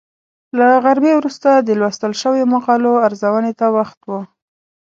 [0.57, 4.11] له غرمې وروسته د لوستل شویو مقالو ارزونې ته وخت و.